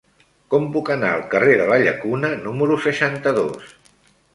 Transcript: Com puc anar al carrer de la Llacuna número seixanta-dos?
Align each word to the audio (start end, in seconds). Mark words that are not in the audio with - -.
Com 0.53 0.63
puc 0.77 0.89
anar 0.95 1.11
al 1.17 1.21
carrer 1.35 1.59
de 1.61 1.69
la 1.75 1.79
Llacuna 1.85 2.35
número 2.49 2.83
seixanta-dos? 2.91 3.75